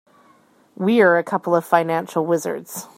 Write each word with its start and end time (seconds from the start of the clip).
We're 0.75 1.15
a 1.19 1.23
couple 1.23 1.55
of 1.55 1.63
financial 1.63 2.25
wizards. 2.25 2.87